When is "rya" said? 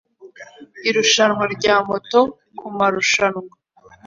1.55-1.75